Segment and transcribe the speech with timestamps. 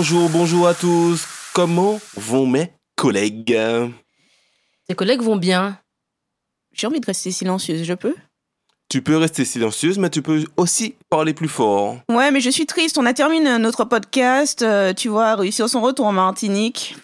[0.00, 1.26] Bonjour, bonjour à tous.
[1.52, 3.58] Comment vont mes collègues
[4.86, 5.76] Tes collègues vont bien.
[6.72, 8.14] J'ai envie de rester silencieuse, je peux?
[8.88, 11.96] Tu peux rester silencieuse, mais tu peux aussi parler plus fort.
[12.08, 12.96] Ouais, mais je suis triste.
[12.96, 14.62] On a terminé notre podcast.
[14.62, 16.94] euh, tu vois, réussir son retour en Martinique.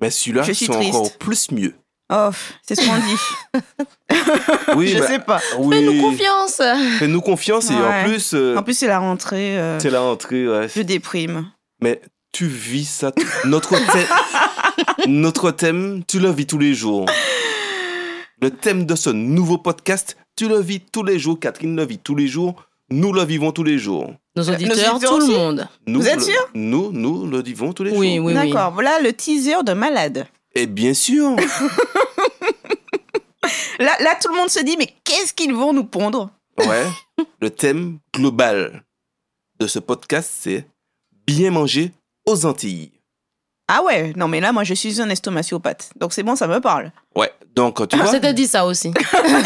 [0.00, 0.94] Mais celui-là, Je suis c'est triste.
[0.94, 1.74] encore plus mieux.
[2.10, 2.30] Oh,
[2.62, 3.62] c'est ce qu'on dit.
[4.76, 5.40] Oui, je bah, sais pas.
[5.58, 5.76] oui.
[5.76, 6.62] Fais-nous confiance.
[7.00, 8.04] Fais-nous confiance et en Ouais.
[8.04, 9.58] plus, euh, En plus, c'est la rentrée.
[9.58, 10.48] euh, c'est la rentrée.
[10.48, 10.68] ouais.
[10.74, 11.50] je déprime.
[11.80, 12.00] Mais
[12.32, 13.12] tu vis ça.
[13.44, 17.06] Notre, thème- Notre thème, tu le vis tous les jours.
[18.40, 21.38] Le thème de ce nouveau podcast, tu le vis tous les jours.
[21.40, 22.62] Catherine le vit tous les jours.
[22.90, 24.14] Nous le vivons tous les jours.
[24.36, 25.68] Nos auditeurs, auditeurs tout le monde.
[25.86, 26.48] Nous, Vous êtes le- sûr?
[26.54, 28.26] Nous, nous le vivons tous les Oui, jours.
[28.26, 28.50] oui, oui.
[28.52, 28.72] D'accord.
[28.72, 30.26] Voilà le teaser de malade.
[30.54, 31.36] Et bien sûr.
[33.78, 36.30] Là, là, tout le monde se dit, mais qu'est-ce qu'ils vont nous pondre?
[36.58, 36.84] Ouais.
[37.40, 38.82] Le thème global
[39.60, 40.66] de ce podcast, c'est
[41.28, 41.92] bien manger
[42.26, 42.90] aux Antilles.
[43.70, 45.90] Ah ouais, non, mais là, moi, je suis un estomaciopathe.
[46.00, 46.90] Donc, c'est bon, ça me parle.
[47.14, 47.30] Ouais.
[47.54, 48.06] Donc, tu vois.
[48.06, 48.92] s'était dit ça aussi.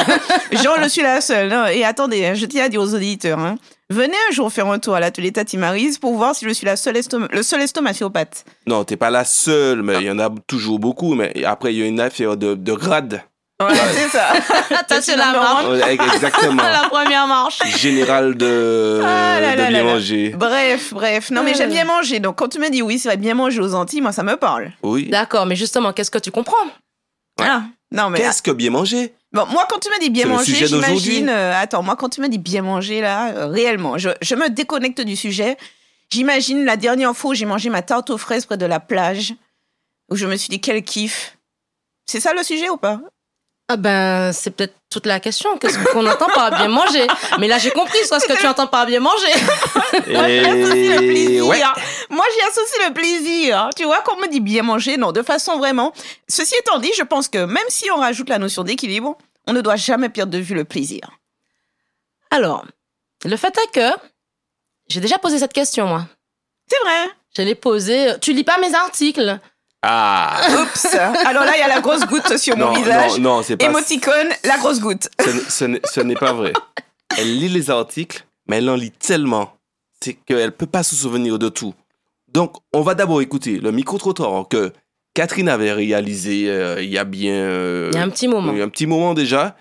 [0.53, 1.53] Genre, je suis la seule.
[1.53, 1.67] hein.
[1.67, 3.57] Et attendez, hein, je tiens à dire aux auditeurs, hein,
[3.91, 6.67] venez un jour faire un tour à l'atelier Tati Maryse pour voir si je suis
[6.67, 8.45] la seule le seul estomaciopathe.
[8.69, 11.15] Non, t'es pas la seule, mais il y en a toujours beaucoup.
[11.15, 13.23] Mais après, il y a une affaire de, de grade.
[13.63, 14.33] Voilà, c'est ça.
[14.79, 15.67] Attention la marche.
[15.67, 16.63] Ouais, Exactement.
[16.63, 17.59] La première marche.
[17.79, 19.95] Général de, Ah là de là bien là là.
[19.95, 20.31] manger.
[20.37, 21.31] Bref, bref.
[21.31, 22.21] Non, mais j'aime là bien manger.
[22.21, 24.37] Donc, quand tu me dis oui, c'est vrai, bien manger aux Antilles, moi, ça me
[24.37, 24.73] parle.
[24.83, 25.09] Oui.
[25.09, 26.65] D'accord, mais justement, qu'est-ce que tu comprends?
[27.39, 27.47] Ouais.
[27.49, 28.19] Ah, non, mais.
[28.19, 29.15] Qu'est-ce que bien manger?
[29.33, 31.29] Bon, moi, quand tu me dis bien manger, j'imagine.
[31.31, 34.51] euh, attends, moi, quand tu me dis bien manger, là, euh, réellement, je, je me
[34.51, 35.57] déconnecte du sujet.
[36.11, 39.33] J'imagine la dernière fois où j'ai mangé ma tarte aux fraises près de la plage,
[40.11, 41.39] où je me suis dit quel kiff.
[42.05, 43.01] C'est ça le sujet ou pas?
[43.73, 45.57] Ah ben, c'est peut-être toute la question.
[45.57, 47.07] Qu'est-ce qu'on entend par bien manger?
[47.41, 49.33] Mais là, j'ai compris soit ce que tu entends par bien manger.
[50.09, 51.47] Moi, j'y associe le Et plaisir.
[51.47, 51.63] ouais.
[52.11, 53.71] Moi, j'y associe le plaisir.
[53.75, 55.95] Tu vois, quand on me dit bien manger, non, de façon vraiment.
[56.29, 59.63] Ceci étant dit, je pense que même si on rajoute la notion d'équilibre, on ne
[59.63, 61.09] doit jamais perdre de vue le plaisir.
[62.31, 62.67] Alors,
[63.25, 63.97] le fait est que
[64.89, 66.05] j'ai déjà posé cette question, moi.
[66.69, 67.11] C'est vrai.
[67.35, 68.09] Je l'ai posée.
[68.21, 69.41] Tu lis pas mes articles
[69.83, 70.95] Ah Oups.
[71.27, 73.19] Alors là, il y a la grosse goutte sur mon Non, visage.
[73.19, 73.65] non, non, c'est pas.
[73.67, 75.09] Émoticône, la grosse goutte.
[75.49, 75.65] Ce,
[76.03, 76.53] n'est- pas vrai.
[77.19, 79.55] Elle lit les articles, mais elle en lit tellement.
[80.01, 81.75] C'est qu'elle ne peut pas se souvenir de tout.
[82.33, 84.73] Donc, on va d'abord écouter le micro-trottoir que
[85.15, 87.35] Catherine avait réalisé euh, il y a bien.
[87.35, 88.53] euh, Il y a un petit moment.
[88.53, 89.57] il y a un petit moment déjà.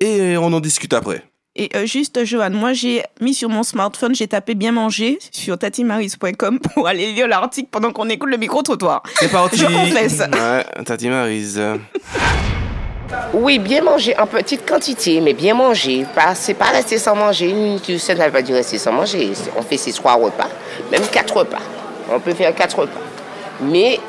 [0.00, 1.24] Et on en discute après.
[1.54, 5.58] Et euh, juste, Johan, moi, j'ai mis sur mon smartphone, j'ai tapé bien manger sur
[5.58, 9.02] tatimaris.com pour aller lire l'article pendant qu'on écoute le micro-trottoir.
[9.16, 9.58] C'est parti.
[9.58, 10.18] Je confesse.
[10.20, 11.60] Ouais, Tati Maryse.
[13.34, 16.06] Oui, bien manger en petite quantité, mais bien manger.
[16.14, 17.50] Pas, c'est pas rester sans manger.
[17.50, 19.32] Une nutrition, ça ne veut pas dire rester sans manger.
[19.54, 20.48] On fait ces trois repas,
[20.90, 21.58] même quatre repas.
[22.10, 23.00] On peut faire quatre repas.
[23.60, 24.00] Mais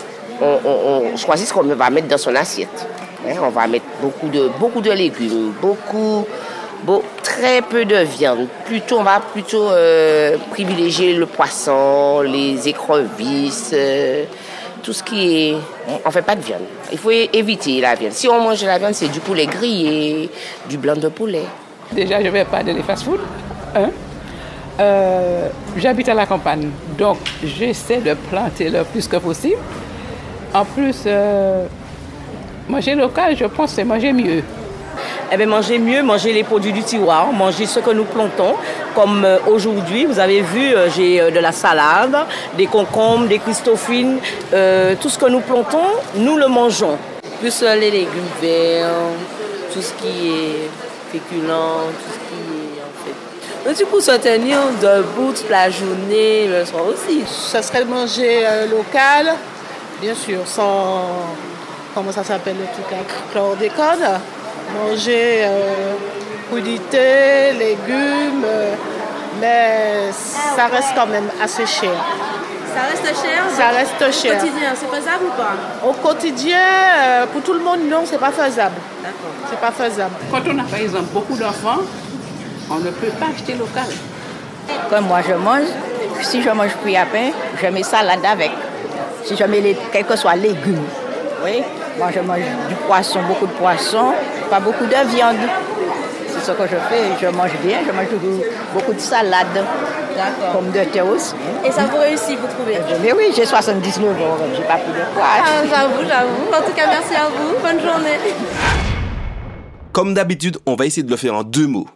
[0.42, 2.88] on, on- on choisit ce qu'on va mettre dans son assiette.
[3.28, 6.26] Hein, on va mettre beaucoup de, beaucoup de légumes, beaucoup,
[6.86, 8.48] beau- très peu de viande.
[8.66, 13.72] Plutôt, on va plutôt euh, privilégier le poisson, les écrevisses.
[13.74, 14.26] euh,
[14.82, 15.56] tout ce qui est...
[15.88, 16.64] On ne fait pas de viande.
[16.92, 18.12] Il faut éviter la viande.
[18.12, 20.30] Si on mange la viande, c'est du poulet grillé,
[20.70, 21.44] du blanc de poulet.
[21.94, 23.20] Déjà, je ne vais pas dans les fast-food.
[23.76, 23.90] hein.
[24.82, 29.56] Euh, J'habite à la campagne, donc j'essaie de planter le plus que possible.
[30.54, 31.06] En plus,
[32.68, 34.44] manger local, je pense, c'est manger mieux.
[35.34, 38.54] Eh bien, manger mieux, manger les produits du tiroir, manger ce que nous plantons.
[38.94, 42.16] Comme euh, aujourd'hui, vous avez vu, euh, j'ai euh, de la salade,
[42.56, 44.20] des concombres, des christophines.
[44.54, 47.00] Euh, tout ce que nous plantons, nous le mangeons.
[47.40, 48.90] Plus les légumes verts,
[49.74, 50.70] tout ce qui est
[51.12, 53.16] féculent, tout ce qui est en fait.
[53.66, 57.24] Mais du coup, se tenir debout toute la journée, le soir aussi.
[57.26, 59.34] Ça serait de manger euh, local,
[60.00, 61.06] bien sûr, sans.
[61.96, 63.00] Comment ça s'appelle le truc
[63.32, 64.20] Chlordécone.
[64.72, 65.94] Manger euh,
[66.50, 68.74] crudité, légumes, euh,
[69.40, 71.92] mais ça reste quand même assez cher.
[72.74, 74.40] Ça reste cher Ça reste cher.
[74.40, 75.88] Quotidien, c'est faisable ou pas?
[75.88, 78.76] Au quotidien, euh, pour tout le monde, non, c'est pas faisable.
[79.02, 79.32] D'accord.
[79.50, 80.16] C'est pas faisable.
[80.32, 81.82] Quand on a par exemple beaucoup d'enfants,
[82.72, 83.86] on ne peut pas acheter local.
[84.90, 85.68] Quand moi je mange,
[86.22, 87.30] si je mange plus à pain,
[87.62, 88.52] je mets salade avec.
[89.24, 90.86] Si je mets les, quels que soient légumes.
[91.44, 91.62] Oui,
[92.00, 92.40] moi je mange
[92.70, 94.14] du poisson, beaucoup de poisson,
[94.54, 95.38] pas beaucoup de viande.
[96.28, 97.06] C'est ce que je fais.
[97.20, 99.48] Je mange bien, je mange toujours beaucoup de salade.
[100.16, 100.52] D'accord.
[100.62, 101.34] Pommes de aussi.
[101.66, 102.78] Et ça vous réussit, vous trouvez?
[103.02, 105.24] Mais oui, j'ai 79 ans, j'ai pas plus de poids.
[105.26, 106.54] Ah, J'avoue, j'avoue.
[106.56, 107.60] En tout cas, merci à vous.
[107.64, 108.20] Bonne journée.
[109.92, 111.88] Comme d'habitude, on va essayer de le faire en deux mots.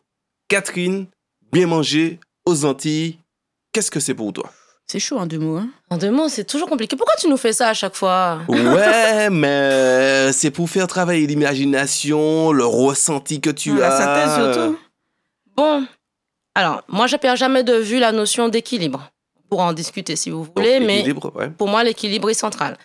[0.47, 1.05] Catherine,
[1.53, 3.19] bien manger aux Antilles,
[3.71, 4.49] qu'est-ce que c'est pour toi?
[4.89, 5.57] C'est chaud en deux mots.
[5.57, 5.67] Hein.
[5.89, 6.95] En deux mots, c'est toujours compliqué.
[6.95, 8.39] Pourquoi tu nous fais ça à chaque fois?
[8.47, 13.97] Ouais, mais c'est pour faire travailler l'imagination, le ressenti que tu La as.
[13.97, 14.79] synthèse surtout.
[15.57, 15.85] Bon,
[16.55, 19.11] alors, moi, je perds jamais de vue la notion d'équilibre.
[19.45, 21.03] On pourra en discuter si vous Donc, voulez, mais
[21.35, 21.49] ouais.
[21.49, 22.77] pour moi, l'équilibre est central.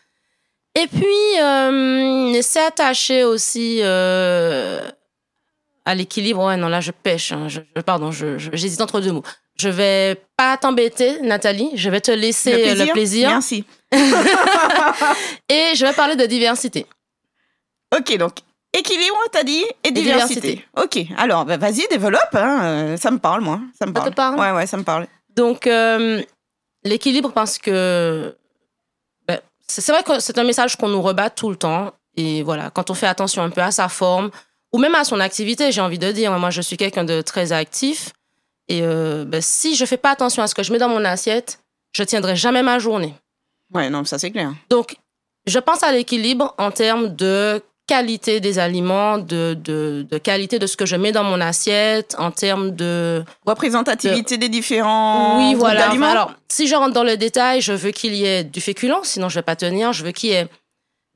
[0.75, 4.81] Et puis, euh, c'est attaché aussi euh,
[5.85, 6.45] à l'équilibre.
[6.47, 7.31] Ouais, non, là, je pêche.
[7.31, 7.47] hein.
[7.49, 9.23] Je, je- pardon, je- je- j'hésite entre deux mots.
[9.59, 11.71] Je vais pas t'embêter, Nathalie.
[11.75, 13.29] Je vais te laisser euh, le plaisir.
[13.31, 13.65] Merci.
[15.49, 16.87] Et je vais parler de diversité.
[17.97, 18.33] Ok, donc
[18.73, 20.41] équilibre, t'as dit, et diversité.
[20.41, 20.67] diversité.
[20.83, 22.35] Ok, alors bah, vas-y, développe.
[22.35, 23.61] hein, euh, Ça me parle, moi.
[23.79, 24.11] Ça me Ça parle.
[24.11, 24.41] te parle?
[24.41, 25.07] Ouais, ouais, ça me parle.
[25.37, 26.23] Donc, euh,
[26.85, 28.35] l'équilibre, parce que
[29.29, 29.39] ben,
[29.69, 31.93] c'est c'est vrai que c'est un message qu'on nous rebat tout le temps.
[32.17, 34.31] Et voilà, quand on fait attention un peu à sa forme,
[34.73, 37.53] ou même à son activité, j'ai envie de dire, moi, je suis quelqu'un de très
[37.53, 38.13] actif.
[38.73, 41.05] Et euh, ben, si je fais pas attention à ce que je mets dans mon
[41.05, 41.61] assiette,
[41.95, 43.15] je tiendrai jamais ma journée.
[43.75, 44.55] Ouais, non, ça c'est clair.
[44.71, 44.97] Donc,
[45.47, 50.67] je pense à l'équilibre en termes de qualité des aliments, de, de, de qualité de
[50.67, 53.23] ce que je mets dans mon assiette, en termes de...
[53.45, 55.89] Représentativité des différents Oui, voilà.
[55.89, 56.07] d'aliments.
[56.07, 59.05] Enfin, alors, si je rentre dans le détail, je veux qu'il y ait du féculent,
[59.05, 59.93] sinon je vais pas tenir.
[59.93, 60.49] Je veux qu'il y ait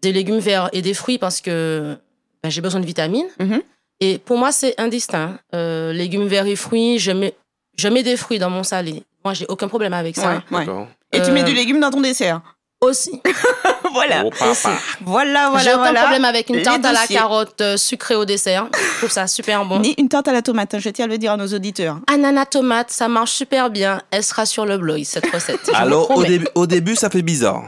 [0.03, 1.97] des légumes verts et des fruits parce que
[2.43, 3.29] ben, j'ai besoin de vitamines.
[3.41, 3.63] Mhm.
[4.01, 5.39] Et pour moi, c'est indistinct.
[5.55, 7.35] Euh, légumes verts et fruits, je mets,
[7.77, 9.03] je mets des fruits dans mon salé.
[9.25, 10.29] Moi, j'ai aucun problème avec ça.
[10.29, 10.67] Ouais, ouais.
[10.67, 10.87] D'accord.
[11.13, 12.41] Et tu Euh, mets du légume dans ton dessert.
[12.81, 13.23] Aussi.
[13.93, 14.23] voilà.
[14.27, 14.77] Oh, papa.
[15.01, 16.01] Voilà, j'ai voilà, aucun voilà.
[16.03, 18.69] problème avec une tarte à la carotte euh, sucrée au dessert.
[18.75, 19.79] Je trouve ça super bon.
[19.81, 21.99] Ni une tarte à la tomate, hein, je tiens à le dire à nos auditeurs.
[22.07, 24.03] Ananas tomate, ça marche super bien.
[24.11, 25.71] Elle sera sur le blog, cette recette.
[25.75, 26.11] Alors,
[26.55, 27.65] au début, ça fait bizarre.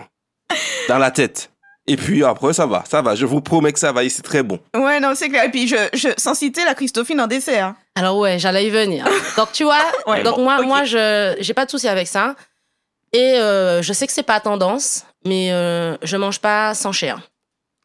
[0.88, 1.50] Dans la tête.
[1.88, 3.14] Et puis après, ça va, ça va.
[3.14, 4.60] Je vous promets que ça va et c'est très bon.
[4.76, 5.44] Ouais, non, c'est clair.
[5.44, 7.74] Et puis, je, je, sans citer la Christophine en dessert.
[7.94, 9.06] Alors ouais, j'allais y venir.
[9.38, 12.36] Donc tu vois, Ouais, donc bon, moi, moi, je j'ai pas de souci avec ça.
[13.14, 17.20] Et euh, je sais que c'est pas tendance, mais euh, je mange pas sans chair.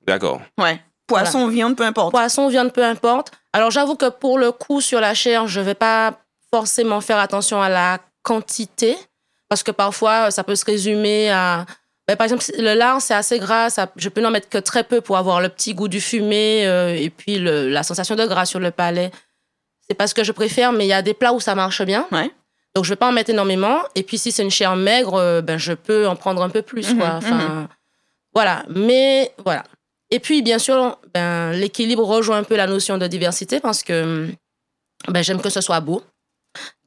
[0.05, 0.41] D'accord.
[0.59, 0.81] Ouais.
[1.07, 2.11] Poisson, viande, peu importe.
[2.11, 3.31] Poisson, viande, peu importe.
[3.53, 6.19] Alors j'avoue que pour le coup sur la chair, je vais pas
[6.51, 8.97] forcément faire attention à la quantité
[9.47, 11.65] parce que parfois ça peut se résumer à
[12.07, 13.69] ben, par exemple, le lard, c'est assez gras.
[13.69, 16.67] Ça, je peux n'en mettre que très peu pour avoir le petit goût du fumé
[16.67, 19.11] euh, et puis le- la sensation de gras sur le palais.
[19.87, 21.81] C'est pas ce que je préfère, mais il y a des plats où ça marche
[21.83, 22.05] bien.
[22.11, 22.29] Ouais.
[22.75, 23.79] Donc, je vais pas en mettre énormément.
[23.95, 26.61] Et puis, si c'est une chair maigre, euh, ben, je peux en prendre un peu
[26.61, 26.91] plus.
[26.91, 27.09] Mhm, quoi.
[27.15, 27.67] Enfin,
[28.33, 28.63] Voilà.
[28.69, 29.63] Mais voilà.
[30.09, 34.27] Et puis, bien sûr, ben, l'équilibre rejoint un peu la notion de diversité parce que
[35.07, 36.01] ben, j'aime que ce soit beau.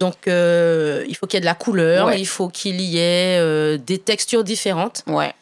[0.00, 2.20] Donc, euh, il faut qu'il y ait de la couleur, Ouais.
[2.20, 5.02] il faut qu'il y ait euh, des textures différentes.
[5.06, 5.32] Ouais.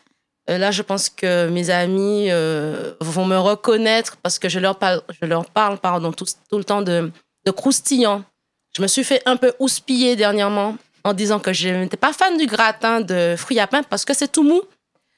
[0.50, 4.78] Euh, là, je pense que mes amis euh, vont me reconnaître parce que je leur
[4.78, 7.10] parle, je leur parle pardon, tout, tout le temps de,
[7.46, 8.22] de croustillant.
[8.76, 12.36] Je me suis fait un peu houspiller dernièrement en disant que je n'étais pas fan
[12.36, 14.60] du gratin de fruits à pain parce que c'est tout mou.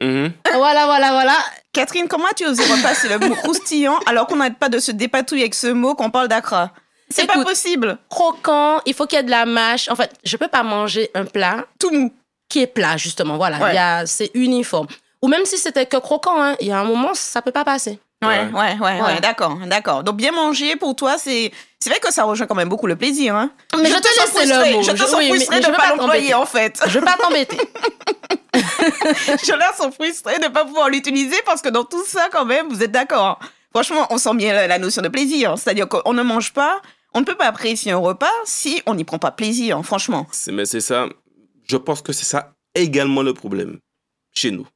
[0.01, 0.31] Mhm.
[0.55, 1.35] Voilà, voilà, voilà.
[1.73, 5.43] Catherine, comment tu osé repasser le mot croustillant alors qu'on n'arrête pas de se dépatouiller
[5.45, 6.71] avec ce mot qu'on parle d'acra
[7.09, 7.99] C'est pas possible.
[8.09, 9.89] Croquant, il faut qu'il y ait de la mâche.
[9.89, 12.13] En fait, je peux pas manger un plat Tout mou.
[12.49, 13.37] qui est plat, justement.
[13.37, 13.73] Voilà, Ouais.
[13.73, 14.89] il y a- c'est uniforme.
[15.23, 17.65] Ou même si c'était que croquant, hein, il y a un moment, ça peut pas
[17.65, 17.99] passer.
[18.23, 18.45] Ouais, Ouais.
[18.45, 19.21] ouais, ouais, ouais, Voilà.
[19.21, 20.03] d'accord, d'accord.
[20.03, 22.97] Donc bien manger pour toi, c'est c'est vrai que ça rejoint quand même beaucoup le
[22.97, 23.35] plaisir.
[23.37, 23.51] Hein.
[23.79, 24.83] Mais je, te laisse le mot.
[24.83, 26.81] Je te sens oui, frustrée mais de je ne pas pas l'employer en fait.
[26.87, 27.59] Je veux pas t'embêter.
[28.55, 32.45] je la sens frustrée de ne pas pouvoir l'utiliser parce que dans tout ça quand
[32.45, 33.39] même, vous êtes d'accord.
[33.75, 35.55] Franchement, on sent bien la notion de plaisir.
[35.59, 36.81] C'est-à-dire qu'on ne mange pas,
[37.17, 40.27] on ne peut pas apprécier un repas si on n'y prend pas plaisir, franchement.
[40.31, 41.09] C'est- Mais c'est ça.
[41.69, 43.79] Je pense que c'est ça également le problème
[44.33, 44.67] chez nous.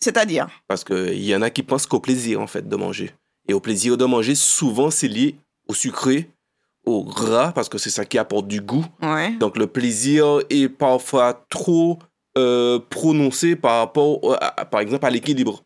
[0.00, 0.48] C'est-à-dire?
[0.68, 3.12] Parce qu'il y en a qui pensent qu'au plaisir, en fait, de manger.
[3.48, 5.36] Et au plaisir de manger, souvent, c'est lié
[5.68, 6.30] au sucré,
[6.84, 8.84] au gras, parce que c'est ça qui apporte du goût.
[9.00, 9.30] Ouais.
[9.36, 11.98] Donc, le plaisir est parfois trop
[12.36, 15.62] euh, prononcé par rapport, à- par exemple, à l'équilibre.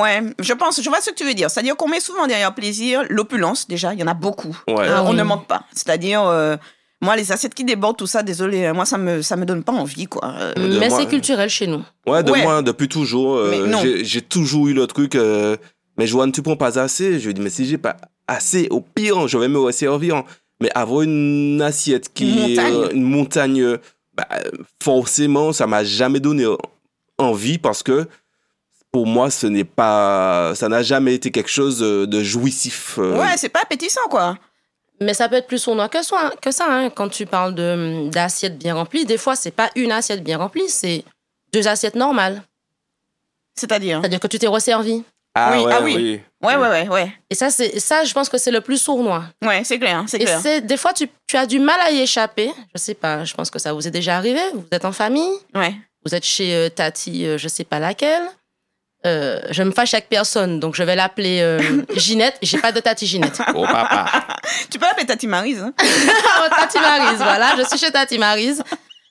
[0.00, 1.50] Ouais, je pense, je vois ce que tu veux dire.
[1.50, 4.56] C'est-à-dire qu'on met souvent derrière plaisir l'opulence, déjà, il y en a beaucoup.
[4.68, 4.86] Ouais.
[4.88, 5.16] Euh, Ah on oui.
[5.16, 5.62] ne manque pas.
[5.72, 6.56] C'est-à-dire, euh,
[7.00, 9.62] moi, les assiettes qui débordent, tout ça, désolé, euh, moi, ça me, ça me donne
[9.64, 10.32] pas envie, quoi.
[10.38, 11.82] Euh, Mais c'est culturel chez nous.
[12.06, 12.42] Ouais, de Ouais.
[12.42, 13.82] moi, depuis toujours, euh, Mais non.
[14.02, 15.14] j'ai toujours eu le truc.
[15.14, 15.56] euh,
[15.96, 17.96] mais Joanne, tu prends pas assez Je lui dis, mais si j'ai pas
[18.28, 20.22] assez, au pire, je vais me resservir.
[20.62, 22.74] Mais avoir une assiette qui Une est montagne.
[22.74, 23.78] euh, une montagne,
[24.14, 24.28] bah,
[24.82, 26.44] forcément, ça m'a jamais donné
[27.18, 28.06] envie parce que
[28.92, 32.98] pour moi, ce n'est pas, ça n'a jamais été quelque chose de de jouissif.
[32.98, 33.18] euh.
[33.18, 34.36] Ouais, c'est pas appétissant, quoi.
[35.00, 36.66] Mais ça peut être plus sournois que, soi- que ça.
[36.68, 36.90] hein.
[36.90, 40.68] Quand tu parles de- d'assiettes bien remplies, des fois, c'est pas une assiette bien remplie,
[40.68, 41.04] c'est
[41.54, 42.42] deux assiettes normales.
[43.58, 44.00] C'est-à-dire?
[44.00, 45.02] C'est-à-dire que tu t'es resservi.
[45.34, 45.94] Ah, Oui, ouais, ah oui.
[45.96, 46.20] oui.
[46.42, 47.12] Ouais, ouais, ouais, ouais.
[47.30, 49.24] Et ça, c'est ça, je pense que c'est le plus sournois.
[49.44, 50.40] Ouais, c'est clair, c'est Et clair.
[50.42, 52.50] c'est des fois, tu, tu as du mal à y échapper.
[52.74, 54.40] Je sais pas, je pense que ça vous est déjà arrivé.
[54.54, 55.74] Vous êtes en famille, Ouais.
[56.04, 58.22] vous êtes chez euh, Tati, euh, je sais pas laquelle.
[59.06, 62.36] Euh, je me fâche avec personne, donc je vais l'appeler euh, Ginette.
[62.42, 63.40] J'ai pas de Tati Ginette.
[63.54, 64.06] Oh, papa.
[64.70, 65.60] Tu peux l'appeler Tati Marise.
[65.62, 65.72] Hein?
[65.82, 68.62] Oh, Tati Marise, voilà, je suis chez Tati Marise.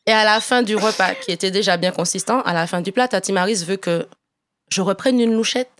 [0.05, 2.91] Et à la fin du repas, qui était déjà bien consistant, à la fin du
[2.91, 4.07] plat, Tati Marise veut que
[4.71, 5.71] je reprenne une louchette.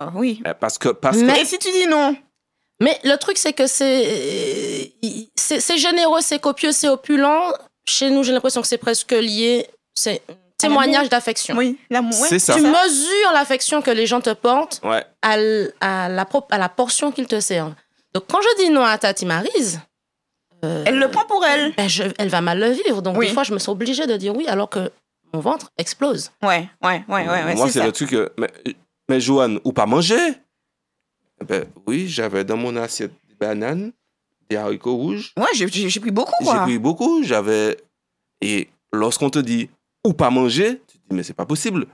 [0.00, 0.42] Oh, oui.
[0.46, 2.16] Eh, Parce que, parce que, Mais- Et si tu dis non?
[2.80, 4.90] Mais le truc, c'est que c'est
[5.36, 7.52] c'est généreux, c'est copieux, c'est opulent.
[7.86, 9.66] Chez nous, j'ai l'impression que c'est presque lié.
[9.94, 10.20] C'est
[10.68, 11.56] témoignage d'affection.
[11.56, 12.18] Oui, l'amour.
[12.20, 12.54] ouais, C'est ça.
[12.54, 15.04] Tu mesures l'affection que les gens te portent ouais.
[15.22, 17.74] à, la, à la portion qu'ils te servent.
[18.14, 19.80] Donc, quand je dis non à Tati Marise,
[20.64, 21.74] euh, Elle le prend pour elle.
[21.76, 23.02] ben, je- elle va mal le vivre.
[23.02, 23.26] Donc, Oui.
[23.28, 24.90] des fois, je me suis obligée de dire oui, alors que
[25.32, 26.30] mon ventre explose.
[26.42, 28.10] Ouais, ouais, ouais, ouais, ouais Moi, c'est le truc.
[28.10, 28.50] que- mais,
[29.08, 30.16] mais Joanne, ou pas manger?
[31.40, 33.92] Eh Ben oui, j'avais dans mon assiette des bananes,
[34.48, 35.32] des haricots rouges.
[35.36, 37.22] Ouais, j'ai- pris beaucoup, J'ai pris beaucoup.
[37.24, 37.76] J'avais.
[38.40, 39.68] Et lorsqu'on te dit
[40.04, 41.86] ou pas manger, tu te dis, mais c'est pas possible.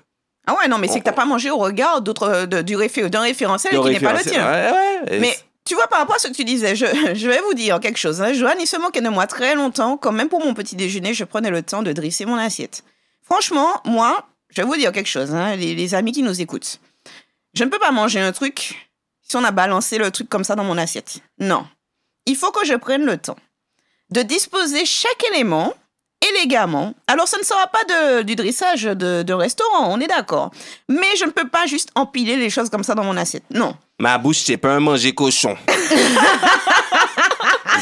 [0.46, 3.08] Ah ouais, non, mais c'est que t'as pas mangé au regard d'autres, de- du réfé-
[3.08, 4.44] d'un référentiel qui n'est pas le tien.
[4.50, 5.16] Ouais, ouais.
[5.16, 7.54] Et Mais tu vois, par rapport à ce que tu disais, je, je vais vous
[7.54, 8.20] dire quelque chose.
[8.22, 8.32] Hein.
[8.32, 11.24] Joanne, il se moquait de moi très longtemps, quand même pour mon petit déjeuner, je
[11.24, 12.82] prenais le temps de dresser mon assiette.
[13.22, 16.80] Franchement, moi, je vais vous dire quelque chose, hein, les, les amis qui nous écoutent.
[17.54, 18.90] Je ne peux pas manger un truc
[19.22, 21.18] si on a balancé le truc comme ça dans mon assiette.
[21.38, 21.64] Non.
[22.26, 23.36] Il faut que je prenne le temps
[24.10, 25.72] de disposer chaque élément
[26.28, 26.94] élégamment.
[27.06, 30.50] Alors, ce ne sera pas de, du dressage de, de restaurant, on est d'accord.
[30.88, 33.44] Mais je ne peux pas juste empiler les choses comme ça dans mon assiette.
[33.50, 33.74] Non.
[33.98, 35.56] Ma bouche, c'est pas un manger cochon.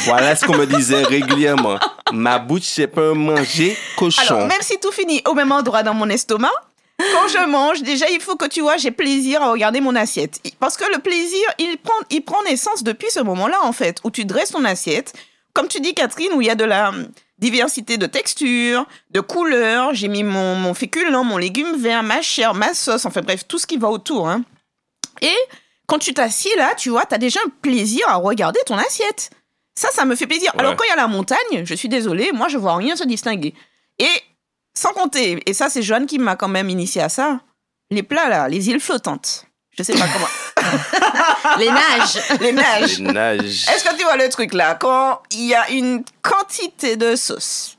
[0.05, 1.77] voilà ce qu'on me disait régulièrement.
[2.11, 4.35] Ma bouche, c'est pas un manger cochon.
[4.35, 6.51] Alors, même si tout finit au même endroit dans mon estomac,
[6.99, 10.41] quand je mange, déjà, il faut que tu vois, j'ai plaisir à regarder mon assiette.
[10.59, 14.11] Parce que le plaisir, il prend, il prend naissance depuis ce moment-là, en fait, où
[14.11, 15.13] tu dresses ton assiette.
[15.53, 16.91] Comme tu dis, Catherine, où il y a de la
[17.39, 19.93] diversité de textures, de couleurs.
[19.93, 23.57] J'ai mis mon, mon féculent, mon légume vert, ma chair, ma sauce, enfin bref, tout
[23.57, 24.29] ce qui va autour.
[24.29, 24.43] hein.
[25.21, 25.35] Et
[25.87, 29.31] quand tu t'assieds là, tu vois, tu as déjà un plaisir à regarder ton assiette.
[29.75, 30.51] Ça, ça me fait plaisir.
[30.57, 33.05] Alors quand il y a la montagne, je suis désolée, moi je vois rien se
[33.05, 33.53] distinguer.
[33.97, 34.09] Et
[34.73, 37.39] sans compter, et ça c'est Joanne qui m'a quand même initié à ça,
[37.89, 39.45] les plats là, les îles flottantes.
[39.79, 40.27] Je sais pas comment.
[41.57, 42.19] Les nages.
[42.41, 42.99] les nages.
[42.99, 43.65] Les nages.
[43.69, 44.75] Est-ce que tu vois le truc là?
[44.75, 47.77] Quand il y a une quantité de sauce,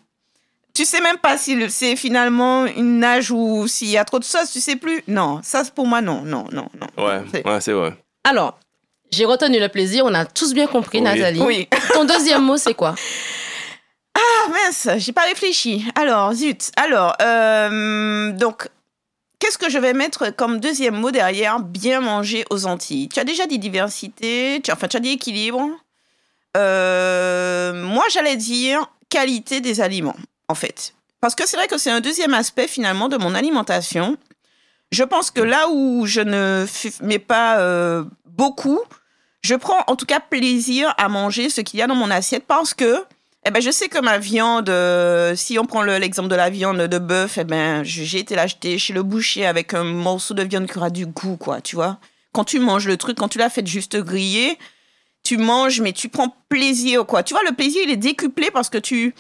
[0.75, 4.19] tu sais même pas si le- c'est finalement une nage ou s'il y a trop
[4.19, 5.03] de sauce, tu sais plus?
[5.09, 7.05] Non, ça pour moi non, non, non, non.
[7.05, 7.93] Ouais, C'est- ouais, c'est vrai.
[8.25, 8.59] Alors,
[9.13, 10.05] j'ai retenu le plaisir.
[10.07, 11.05] On a tous bien compris, Oui.
[11.05, 11.41] Nathalie.
[11.43, 11.69] Oui.
[11.93, 12.95] Ton deuxième mot, c'est quoi?
[14.17, 15.85] Ah mince, j'ai pas réfléchi.
[15.95, 16.71] Alors, zut.
[16.77, 18.69] Alors, euh, donc,
[19.41, 23.25] qu'est-ce que je vais mettre comme deuxième mot derrière bien manger aux Antilles Tu as
[23.25, 25.69] déjà dit diversité, enfin, tu as dit équilibre.
[26.57, 30.17] Euh, moi, j'allais dire qualité des aliments,
[30.49, 30.95] en fait.
[31.21, 34.17] Parce que c'est vrai que c'est un deuxième aspect, finalement, de mon alimentation.
[34.93, 36.67] Je pense que là où je ne
[37.03, 38.81] mets pas euh, beaucoup,
[39.43, 42.45] je prends en tout cas plaisir à manger ce qu'il y a dans mon assiette
[42.47, 43.05] parce que
[43.47, 46.51] eh ben, je sais que ma viande, euh, si on prend le- l'exemple de la
[46.51, 50.43] viande de bœuf, eh ben, j'ai été l'acheter chez le boucher avec un morceau de
[50.43, 51.99] viande qui aura du goût, quoi, tu vois.
[52.33, 54.59] Quand tu manges le truc, quand tu l'as fait juste griller,
[55.23, 57.23] tu manges, mais tu prends plaisir, quoi.
[57.23, 59.15] Tu vois, le plaisir, il est décuplé parce que tu,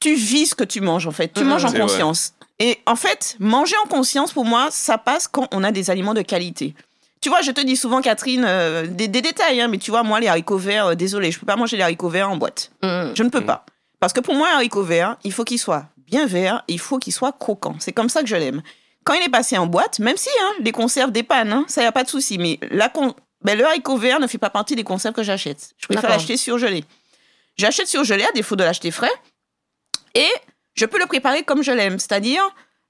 [0.00, 1.32] tu vis ce que tu manges, en fait.
[1.32, 1.48] Tu Mhm.
[1.50, 1.80] manges en vrai.
[1.80, 2.34] conscience.
[2.60, 6.14] Et en fait, manger en conscience, pour moi, ça passe quand on a des aliments
[6.14, 6.74] de qualité.
[7.20, 10.02] Tu vois, je te dis souvent, Catherine, euh, des, des détails, hein, mais tu vois,
[10.02, 12.70] moi, les haricots verts, euh, désolé, je peux pas manger les haricots verts en boîte.
[12.82, 13.66] Hum, Je ne peux pas.
[13.98, 16.98] Parce que pour moi, un haricot vert, il faut qu'il soit bien vert, il faut
[16.98, 17.76] qu'il soit croquant.
[17.78, 18.62] C'est comme ça que je l'aime.
[19.04, 21.86] Quand il est passé en boîte, même si hein, les conserves dépannent, hein, ça, y
[21.86, 24.74] a pas de souci, mais la con- ben, le haricot vert ne fait pas partie
[24.74, 25.70] des conserves que j'achète.
[25.78, 26.84] Je préfère l'acheter surgelé.
[27.58, 29.12] J'achète surgelé à défaut de l'acheter frais.
[30.14, 30.28] Et
[30.74, 31.98] je peux le préparer comme je l'aime.
[31.98, 32.42] C'est-à-dire,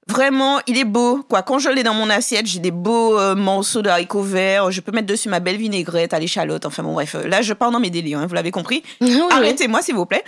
[0.09, 1.23] vraiment, il est beau.
[1.29, 1.43] Quoi.
[1.43, 4.71] Quand je l'ai dans mon assiette, j'ai des beaux euh, morceaux de haricots verts.
[4.71, 6.67] Je peux mettre dessus ma belle vinaigrette à l'échalote.
[6.67, 7.15] Enfin bon, bref.
[7.25, 8.83] Là, je pars dans mes délires, hein, vous l'avez compris.
[9.01, 9.23] oui, oui.
[9.31, 10.25] Arrêtez-moi, s'il vous plaît.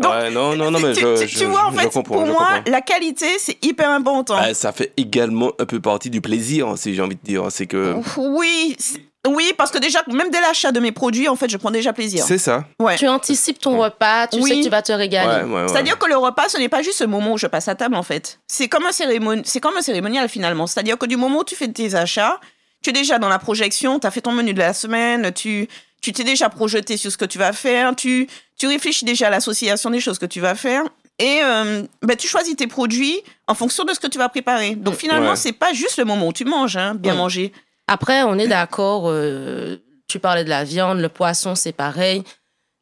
[0.00, 2.14] Donc, ouais, non, non, non, mais tu, je, tu- je- tu vois, en fait, comprends,
[2.14, 2.62] pour moi, comprends.
[2.70, 4.36] la qualité, c'est hyper important.
[4.36, 7.46] Bah, ça fait également un peu partie du plaisir, si j'ai envie de dire.
[7.50, 7.96] C'est que.
[8.16, 11.56] Oui, c'est- oui, parce que déjà, même dès l'achat de mes produits, en fait, je
[11.58, 12.24] prends déjà plaisir.
[12.26, 12.64] C'est ça.
[12.78, 12.96] Ouais.
[12.96, 14.48] Tu anticipes ton repas, tu Oui.
[14.50, 15.44] sais que tu vas te régaler.
[15.44, 15.68] ouais, ouais.
[15.68, 17.96] C'est-à-dire que le repas, ce n'est pas juste ce moment où je passe à table,
[17.96, 18.38] en fait.
[18.48, 20.66] C'est comme un cérémonial, c'est comme un cérémonial finalement.
[20.66, 22.40] C'est-à-dire que du moment où tu fais tes achats,
[22.82, 25.68] tu es déjà dans la projection, tu as fait ton menu de la semaine, tu
[26.00, 28.26] tu t'es déjà projeté sur ce que tu vas faire, tu
[28.58, 30.82] tu réfléchis déjà à l'association des choses que tu vas faire.
[31.18, 34.76] Et euh, ben, tu choisis tes produits en fonction de ce que tu vas préparer.
[34.76, 35.36] Donc finalement, Ouais.
[35.36, 37.18] c'est pas juste le moment où tu manges, hein, bien Ouais.
[37.18, 37.52] manger.
[37.92, 42.22] Après, on est d'accord, euh, tu parlais de la viande, le poisson, c'est pareil.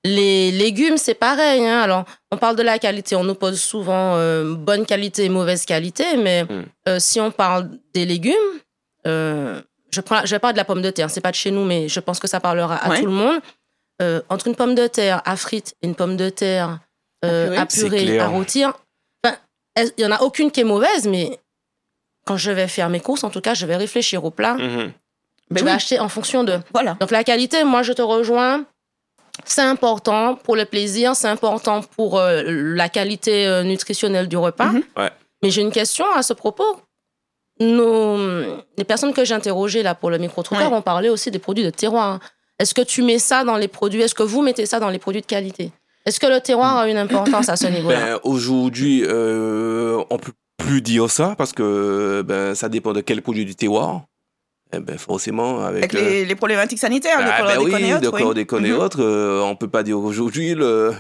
[0.05, 1.67] Les légumes, c'est pareil.
[1.67, 1.81] hein.
[1.81, 3.17] Alors, on parle de la qualité.
[3.17, 6.05] On oppose souvent euh, bonne qualité et mauvaise qualité.
[6.19, 6.65] Mais Mm.
[6.89, 8.35] euh, si on parle des légumes,
[9.07, 11.09] je prends, je vais parler de la pomme de terre.
[11.11, 13.01] C'est pas de chez nous, mais je pense que ça parlera à Ouais.
[13.01, 13.41] tout le monde.
[14.29, 16.79] Entre une pomme de terre à frites et une pomme de terre
[17.23, 18.73] À purée, à rôtir,
[19.25, 19.37] enfin,
[19.75, 21.41] elle- il y en a aucune qui est mauvaise, mais
[22.29, 24.55] quand je vais faire mes courses, en tout cas, je vais réfléchir au plat.
[24.59, 24.93] Ben
[25.51, 25.77] je vais oui.
[25.77, 26.59] acheter en fonction de.
[26.75, 26.99] Voilà.
[27.01, 28.67] Donc la qualité, moi je te rejoins.
[29.47, 34.67] C'est important pour le plaisir, c'est important pour euh, la qualité euh, nutritionnelle du repas.
[34.73, 34.83] Mhm.
[34.99, 35.11] Ouais.
[35.43, 36.81] Mais j'ai une question à ce propos.
[37.61, 38.19] Nos,
[38.77, 40.77] les personnes que j'ai interrogées là pour le micro-trottoir Ouais.
[40.79, 42.21] ont parlé aussi des produits de terroir.
[42.59, 44.03] Est-ce que tu mets ça dans les produits?
[44.03, 45.73] Est-ce que vous mettez ça dans les produits de qualité?
[46.05, 48.01] Est-ce que le terroir a une importance à ce niveau-là?
[48.01, 50.33] Ben, Aujourd'hui, euh, on peut
[50.69, 54.03] plus dire ça parce que ben, ça dépend de quel produit du terroir.
[54.73, 58.71] Eh ben, forcément, avec, Avec euh, les, problématiques sanitaires, Ah, de ben oui, autres, oui.
[58.71, 58.79] Mhm.
[58.79, 59.03] autres.
[59.03, 60.93] euh, on peut pas dire aujourd'hui le,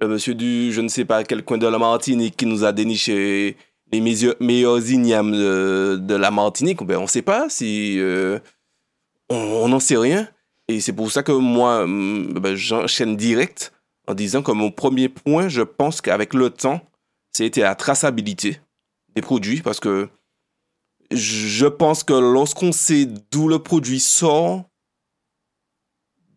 [0.00, 2.70] le monsieur du je ne sais pas quel coin de la Martinique qui nous a
[2.72, 3.56] déniché
[3.92, 6.84] les meilleurs, ignames de, de la Martinique.
[6.84, 8.38] Ben, on sait pas si euh,
[9.28, 10.28] on n'en sait rien.
[10.68, 13.72] Et c'est pour ça que moi, hum, ben, j'enchaîne direct
[14.06, 16.80] en disant que mon premier point, je pense qu'avec le temps,
[17.32, 18.60] c'était la traçabilité
[19.16, 20.08] des produits parce que
[21.10, 24.64] je pense que lorsqu'on sait d'où le produit sort,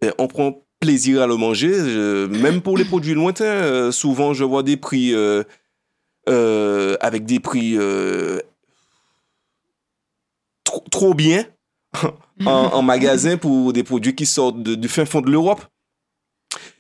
[0.02, 1.70] ben, on prend plaisir à le manger.
[2.30, 5.44] Même pour les produits lointains, euh, souvent je vois des prix euh,
[6.30, 7.78] euh, avec des prix
[10.92, 11.46] trop, bien
[12.46, 15.66] en, magasin pour des produits qui sortent du fin fond de l'Europe.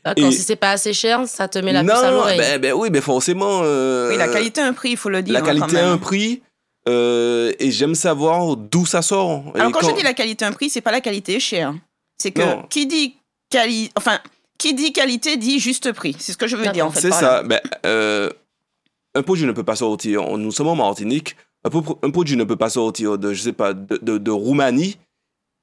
[0.05, 2.37] D'accord, et- si c'est pas assez cher, ça te met la puce à non, l'oreille.
[2.37, 3.61] ben, ben oui, ben forcément.
[3.63, 5.33] euh, Oui, la qualité a un prix, il faut le dire.
[5.33, 6.41] la hein, qualité a un prix.
[6.87, 9.43] euh, et j'aime savoir d'où ça sort.
[9.55, 11.73] Alors quand, je dis la qualité a un prix, c'est pas la qualité est chère.
[12.17, 12.63] C'est que Non.
[12.69, 13.15] qui dit
[13.49, 13.91] quali...
[13.97, 14.19] enfin,
[14.57, 16.15] qui dit qualité dit juste prix.
[16.19, 17.01] C'est ce que je veux dire en fait.
[17.01, 17.43] C'est ça.
[17.43, 18.29] Ben, euh,
[19.15, 20.23] un produit ne peut pas sortir.
[20.37, 21.35] Nous sommes en Martinique.
[21.65, 24.31] Un, pro- un produit ne peut pas sortir de, je sais pas, de, de, de
[24.31, 24.97] Roumanie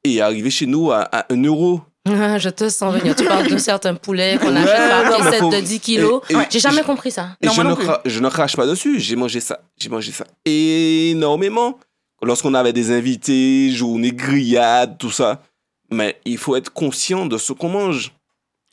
[0.05, 1.81] et arriver chez nous à, à 1 euro.
[2.07, 3.15] Ah, je te sens venir.
[3.17, 5.81] Tu parles de certains poulets qu'on Ouais, achète par non, mais piécette faut- de 10
[5.81, 6.23] kilos.
[6.51, 7.37] J'ai jamais je- compris ça.
[7.43, 7.87] Et Non, je, moi ne non plus.
[7.87, 9.01] cra- je ne crache pas dessus.
[9.01, 9.61] J'ai mangé ça.
[9.77, 11.79] J'ai mangé ça énormément.
[12.23, 15.43] Lorsqu'on avait des invités, journées grillades, tout ça.
[15.91, 18.13] Mais il faut être conscient de ce qu'on mange.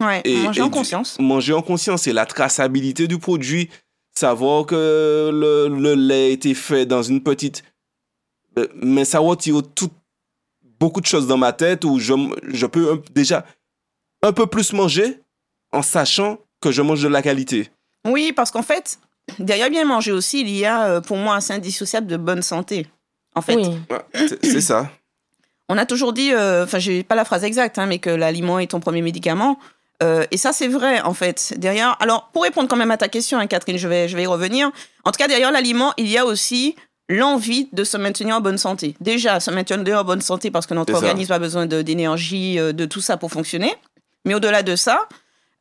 [0.01, 1.17] Ouais, Et- manger et en du- conscience.
[1.19, 3.69] Manger en conscience et la traçabilité du produit.
[4.15, 7.63] Savoir que le, le lait a été fait dans une petite.
[8.59, 9.89] Euh, Mais ça retire tout,
[10.83, 12.13] beaucoup de choses dans ma tête où je,
[12.61, 13.45] je peux un- déjà
[14.21, 15.19] un peu plus manger
[15.71, 17.69] en sachant que je mange de la qualité.
[18.05, 18.99] Oui, parce qu'en fait,
[19.39, 22.41] derrière bien manger aussi, il y a euh, pour moi un sein indissociable de bonne
[22.41, 22.85] santé.
[23.33, 23.67] En fait, Oui.
[23.89, 24.89] Ouais, c'est ça.
[25.69, 28.59] on a toujours dit, euh, enfin, j'ai pas la phrase exacte, hein, mais que l'aliment
[28.59, 29.57] est ton premier médicament.
[30.03, 31.53] Euh, et ça, c'est vrai, en fait.
[31.57, 34.23] Derrière, alors, pour répondre quand même à ta question, hein, Catherine, je vais, je vais
[34.23, 34.69] y revenir.
[35.05, 36.75] En tout cas, derrière l'aliment, il y a aussi
[37.09, 38.95] l'envie de se maintenir en bonne santé.
[39.01, 42.85] Déjà, se maintenir en bonne santé parce que notre organisme a besoin d'énergie, euh, de
[42.85, 43.73] tout ça pour fonctionner.
[44.25, 45.07] Mais au-delà de ça,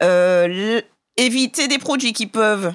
[0.03, 0.81] euh,
[1.17, 2.73] éviter des produits qui peuvent,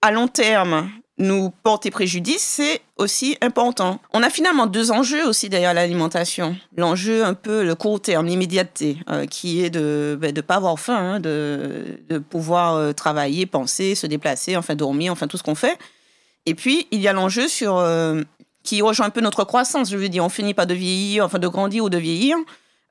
[0.00, 4.00] à long terme, nous porter préjudice, c'est aussi important.
[4.12, 6.56] On a finalement deux enjeux aussi derrière l'alimentation.
[6.76, 10.96] L'enjeu un peu le court terme, l'immédiateté, euh, qui est de ne pas avoir faim,
[10.96, 15.54] hein, de, de pouvoir euh, travailler, penser, se déplacer, enfin dormir, enfin tout ce qu'on
[15.54, 15.78] fait.
[16.46, 18.22] Et puis, il y a l'enjeu sur euh,
[18.62, 19.90] qui rejoint un peu notre croissance.
[19.90, 22.36] Je veux dire, on finit pas de vieillir, enfin de grandir ou de vieillir.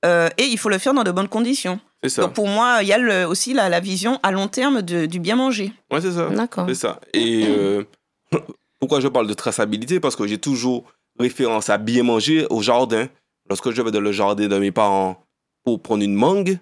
[0.05, 1.79] euh, et il faut le faire dans de bonnes conditions.
[2.03, 2.21] C'est ça.
[2.23, 5.05] Donc pour moi, il y a le- aussi la, la vision à long terme de-
[5.07, 5.71] du bien manger.
[5.91, 6.29] Ouais, c'est ça.
[6.29, 6.65] D'accord.
[6.67, 6.99] C'est ça.
[7.13, 7.83] Et euh,
[8.79, 9.99] pourquoi je parle de traçabilité?
[9.99, 10.83] Parce que j'ai toujours
[11.19, 13.07] référence à bien manger au jardin.
[13.49, 15.23] Lorsque je vais dans le jardin de mes parents
[15.63, 16.59] pour prendre une mangue,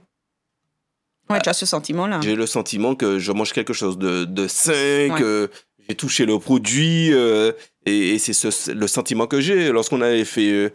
[1.30, 2.20] Ouais, tu as ce sentiment-là.
[2.22, 5.50] j'ai le sentiment que je mange quelque chose de, de sain, que
[5.88, 7.12] j'ai touché le produit.
[7.14, 7.52] euh,
[7.86, 9.72] et c'est ce- le sentiment que j'ai.
[9.72, 10.70] Lorsqu'on avait fait euh,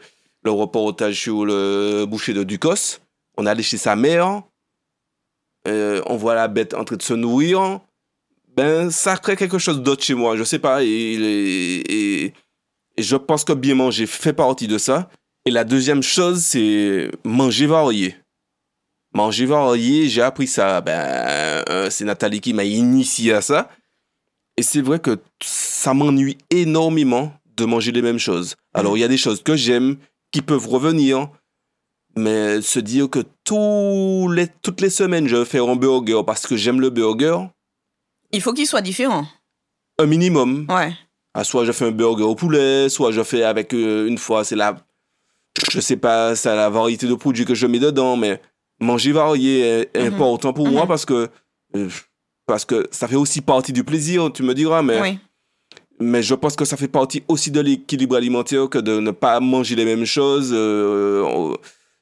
[0.44, 2.98] le reportage sur le boucher de Ducos,
[3.36, 4.42] on allait chez sa mère,
[5.66, 7.80] euh, on voit la bête en train de se nourrir.
[8.56, 10.36] Ben, ça crée quelque chose d'autre chez moi.
[10.36, 10.82] Je sais pas.
[10.82, 12.32] Et,
[12.98, 15.08] je pense que bien manger fait partie de ça.
[15.44, 18.16] Et la deuxième chose, c'est manger varié.
[19.14, 20.80] Manger varié, j'ai appris ça.
[20.80, 23.70] Ben, c'est Nathalie qui m'a initié à ça.
[24.58, 28.56] Et c'est vrai que ça m'ennuie énormément de manger les mêmes choses.
[28.74, 29.96] Alors, il y a des choses que j'aime
[30.32, 31.28] qui peuvent revenir.
[32.16, 36.46] Mais se dire que tous les, toutes les semaines, je vais faire un burger parce
[36.46, 37.38] que j'aime le burger,
[38.32, 39.24] Il faut qu'il soit différent.
[40.00, 40.66] un minimum.
[40.68, 40.92] Ouais.
[41.34, 44.42] Ah, soit je fais un burger au poulet, soit je fais avec euh, une fois,
[44.42, 44.76] c'est la.
[45.70, 48.40] Je sais pas, c'est la variété de produits que je mets dedans, mais
[48.80, 50.14] manger varié est, est Mhm.
[50.14, 50.88] important pour moi Mhm.
[50.88, 51.28] parce que
[51.76, 51.88] Euh,
[52.48, 55.18] Parce que ça fait aussi partie du plaisir, tu me diras, mais, Oui.
[56.00, 59.38] mais je pense que ça fait partie aussi de l'équilibre alimentaire que de ne pas
[59.38, 60.50] manger les mêmes choses.
[60.52, 61.56] euh, on-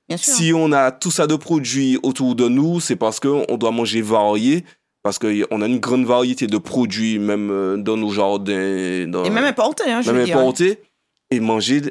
[0.09, 0.33] Bien sûr.
[0.35, 4.03] si on a tout ça de produits autour de nous, c'est parce qu'on doit manger
[4.03, 4.65] varié,
[5.03, 9.09] parce qu'on a une grande variété de produits, même euh, dans nos jardins.
[9.09, 10.39] Dans, Et même importé, hein, je même veux dire.
[10.39, 10.79] importés,
[11.33, 11.83] et manger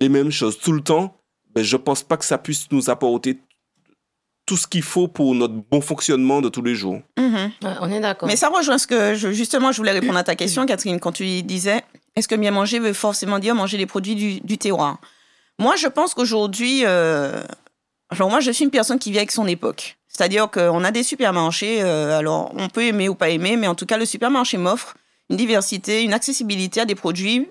[0.00, 1.14] les mêmes choses tout le temps,
[1.54, 3.36] ben, je pense pas que ça puisse nous apporter
[4.52, 7.00] tout ce qu'il faut pour notre bon fonctionnement de tous les jours.
[7.18, 7.52] Mhm.
[7.62, 8.28] Ouais, on est d'accord.
[8.28, 11.12] Mais ça rejoint ce que je, justement, je voulais répondre à ta question, Catherine, quand
[11.12, 11.82] tu disais
[12.16, 14.98] est-ce que bien manger veut forcément dire manger les produits du, du terroir?
[15.58, 17.42] Moi, je pense qu'aujourd'hui, euh,
[18.10, 19.96] genre moi, je suis une personne qui vit avec son époque.
[20.06, 23.74] C'est-à-dire qu'on a des supermarchés, euh, alors on peut aimer ou pas aimer, mais en
[23.74, 24.96] tout cas, le supermarché m'offre
[25.30, 27.48] une diversité, une accessibilité à des produits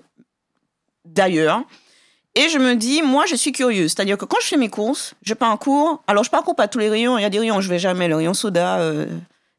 [1.04, 1.64] d'ailleurs.
[2.34, 3.92] Et je me dis, moi, je suis curieuse.
[3.92, 6.02] C'est-à-dire que quand je fais mes courses, je parcours.
[6.06, 7.18] Alors, je parcours pas tous les rayons.
[7.18, 8.08] Il y a des rayons je vais jamais.
[8.08, 9.06] Le rayon soda, euh,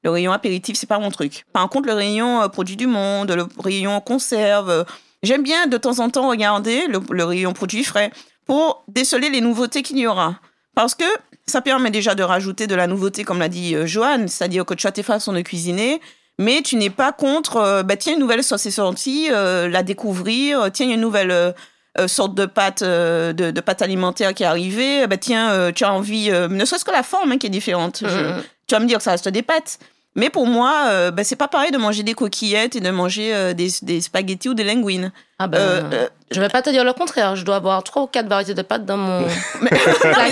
[0.04, 1.46] le rayon apéritif, c'est pas mon truc.
[1.54, 4.86] Par contre, le rayon euh, produits du monde, le rayon conserve.
[5.22, 8.12] J'aime bien de temps en temps regarder le, rayon produits frais
[8.46, 10.36] pour déceler les nouveautés qu'il y aura.
[10.76, 11.06] Parce que
[11.46, 14.74] ça permet déjà de rajouter de la nouveauté, comme l'a dit euh, Johan, c'est-à-dire que
[14.74, 16.02] tu as tes façons de cuisiner,
[16.40, 20.72] mais tu n'es pas contre, euh, bah, tiens, une nouvelle sauce est sortie, la découvrir,
[20.74, 21.54] tiens, une nouvelle
[21.99, 25.71] euh, sorte de pâte, euh, de, de pâte alimentaire qui est arrivée, bah, tiens, euh,
[25.71, 27.99] tu as envie, ne serait-ce que la forme hein, qui est différente.
[28.01, 28.43] Je- Mhm.
[28.67, 29.79] tu vas me dire que ça reste des pâtes.
[30.15, 33.34] Mais pour moi, euh, bah, c'est pas pareil de manger des coquillettes et de manger
[33.34, 35.12] euh, des, des spaghettis ou des linguines.
[35.39, 37.36] Ah ben, Euh, je vais pas te dire le contraire.
[37.36, 39.21] Je dois avoir trois ou quatre variétés de pâtes dans mon
[39.62, 39.69] mais
[40.01, 40.32] c'est vrai,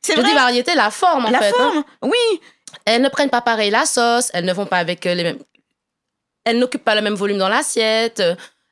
[0.00, 1.48] c'est Je dis variété, la forme en la fait.
[1.48, 1.52] hein.
[1.58, 2.40] forme, oui.
[2.84, 5.38] Elles ne prennent pas pareil la sauce, elles ne vont pas avec les mêmes.
[6.44, 8.22] Elles n'occupent pas le même volume dans l'assiette,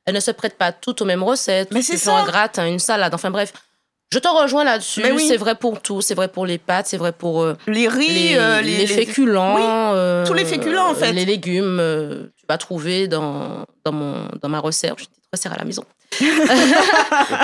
[0.09, 1.69] elles ne se prêtent pas toutes aux mêmes recettes.
[1.73, 2.31] Mais tu c'est fais un ça.
[2.31, 3.53] gratin, une salade, enfin bref.
[4.11, 5.03] Je te rejoins là-dessus.
[5.03, 5.27] Mais oui.
[5.29, 6.01] C'est vrai pour tout.
[6.01, 8.87] C'est vrai pour les pâtes, c'est vrai pour euh, Les riz, les, euh, les les,
[8.87, 9.55] féculents.
[9.57, 11.13] Oui, euh, tous les féculents, en fait.
[11.13, 15.65] Les légumes, euh, tu vas trouver dans, dans, mon, dans ma une petite à la
[15.65, 15.85] maison.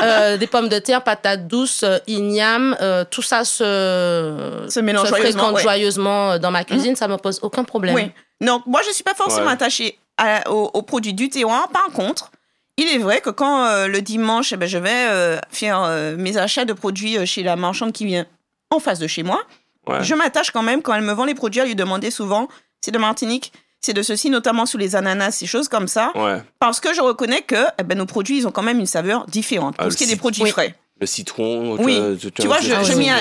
[0.02, 5.30] Euh, des pommes de terre, patates douces, igname, euh, tout ça se, Se mélange joyeusement,
[5.42, 5.62] fréquente ouais.
[5.62, 6.96] joyeusement dans ma cuisine.
[6.96, 7.94] Ça me pose aucun problème.
[7.94, 8.10] Oui.
[8.40, 9.52] Donc, moi, je suis pas forcément Ouais.
[9.52, 11.68] attachée à- aux, aux produits du terroir.
[11.68, 12.30] Par contre,
[12.76, 16.16] il est vrai que quand euh, le dimanche, eh ben, je vais euh, faire euh,
[16.16, 18.26] mes achats de produits euh, chez la marchande qui vient
[18.70, 19.42] en face de chez moi,
[19.86, 20.02] Ouais.
[20.02, 22.48] je m'attache quand même, quand elle me vend les produits, à lui demander souvent
[22.80, 26.10] c'est de Martinique, c'est de ceci, notamment sous les ananas, ces choses comme ça.
[26.14, 26.42] Ouais.
[26.58, 29.26] Parce que je reconnais que eh ben, nos produits, ils ont quand même une saveur
[29.26, 29.74] différente.
[29.78, 30.50] Ah, Pour ce qui est des produits Oui.
[30.50, 30.74] frais.
[31.00, 31.76] Le citron.
[31.78, 32.72] Oui, tu, Tu vois, je,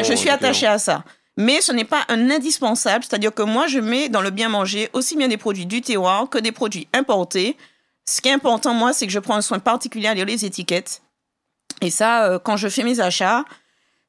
[0.04, 1.04] je suis attachée à ça.
[1.36, 4.90] Mais ce n'est pas un indispensable, c'est-à-dire que moi, je mets dans le bien manger
[4.94, 7.58] aussi bien des produits du terroir que des produits importés.
[8.06, 10.46] Ce qui est important, moi, c'est que je prends un soin particulier à lire les
[10.46, 11.02] étiquettes.
[11.82, 13.44] Et ça, euh, quand je fais mes achats,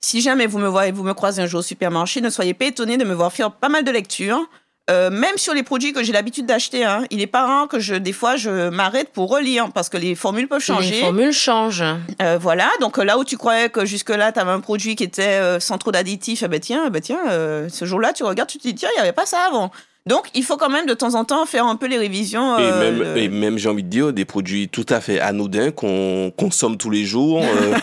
[0.00, 2.66] si jamais vous me voyez, vous me croisez un jour au supermarché, ne soyez pas
[2.66, 4.48] étonnés de me voir faire pas mal de lectures.
[4.90, 7.78] Euh, même sur les produits que j'ai l'habitude d'acheter, hein, il est pas rare que
[7.78, 10.96] je, des fois, je m'arrête pour relire parce que les formules peuvent changer.
[10.96, 11.85] Les formules changent.
[12.20, 15.59] Euh, voilà, donc là où tu croyais que jusque-là, tu avais un produit qui était
[15.59, 17.22] sans trop d'additifs, eh ben tiens, eh ben tiens
[17.70, 19.70] ce jour-là, tu regardes, tu te dis, tiens, il n'y avait pas ça avant.
[20.07, 22.59] Donc, il faut quand même de temps en temps faire un peu les révisions.
[22.59, 25.19] Et euh, même, le- et même j'ai envie de dire, des produits tout à fait
[25.19, 27.43] anodins qu'on consomme tous les jours.
[27.43, 27.75] euh,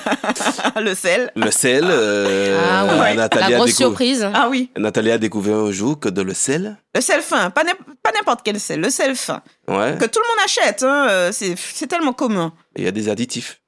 [0.82, 1.32] le sel.
[1.36, 1.84] le sel.
[1.90, 3.16] euh, Ah ouais.
[3.16, 4.30] Nathalie, La grosse décou- surprise.
[4.36, 7.64] Ah oui, Nathalie a découvert un jour que de le sel, le sel fin, pas
[7.64, 9.42] n'im- pas n'importe quel sel, le sel fin.
[9.68, 12.54] ouais, Que tout le monde achète, hein, c'est tellement commun.
[12.76, 13.60] il y a des additifs.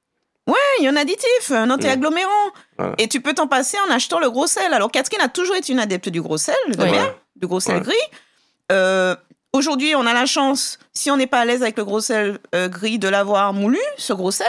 [0.46, 2.30] Ouais, il y a un additif, un anti-agglomérant.
[2.78, 2.94] Voilà.
[3.00, 4.74] Et tu peux t'en passer en achetant le gros sel.
[4.74, 6.92] Alors, Catherine a toujours été une adepte du gros sel, Ouais.
[7.38, 7.82] du gros sel Ouais.
[7.82, 7.94] gris.
[8.71, 9.15] Euh,
[9.56, 12.39] Aujourd'hui, on a la chance, si on n'est pas à l'aise avec le gros sel
[12.56, 14.47] euh, gris, de l'avoir moulu, ce gros sel,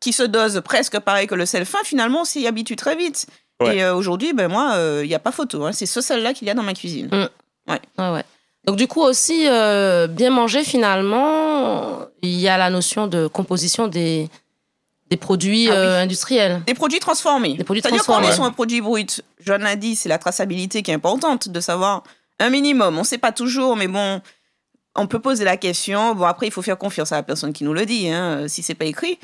[0.00, 1.80] qui se dose presque pareil que le sel fin.
[1.84, 3.26] Finalement, on s'y habitue très vite.
[3.60, 3.76] Ouais.
[3.76, 5.66] Et euh, aujourd'hui, ben moi, il n'y a pas photo.
[5.66, 5.72] hein.
[5.72, 7.10] C'est ce sel-là qu'il y a dans ma cuisine.
[7.68, 8.24] Ouais, ouais.
[8.64, 13.88] Donc du coup aussi, euh, bien manger finalement, il y a la notion de composition
[13.88, 14.28] des,
[15.10, 15.76] des produits Ah oui.
[15.78, 16.62] euh, industriels.
[16.66, 17.54] Des produits transformés.
[17.54, 19.22] Des produits C'est-à-dire qu'on est sur un produit brut.
[19.44, 22.02] Joanne l'a dit, c'est la traçabilité qui est importante, de savoir
[22.38, 22.96] un minimum.
[22.96, 24.20] On ne sait pas toujours, mais bon,
[24.94, 26.14] on peut poser la question.
[26.14, 28.62] Bon, après, il faut faire confiance à la personne qui nous le dit, hein, si
[28.62, 29.18] c'est pas écrit.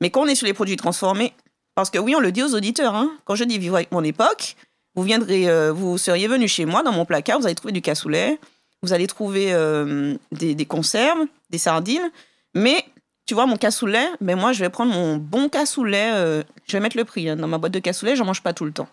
[0.00, 1.32] Mais quand on est sur les produits transformés,
[1.74, 4.02] parce que oui, on le dit aux auditeurs, hein, quand je dis vivre avec mon
[4.02, 4.56] époque,
[4.94, 7.82] vous viendrez, euh, vous seriez venu chez moi dans mon placard, vous allez trouver du
[7.82, 8.38] cassoulet,
[8.82, 12.10] vous allez trouver euh, des, conserves, des sardines,
[12.54, 12.84] mais
[13.26, 16.80] tu vois, mon cassoulet, ben moi, je vais prendre mon bon cassoulet, euh, je vais
[16.80, 18.88] mettre le prix hein, dans ma boîte de cassoulet, j'en mange pas tout le temps.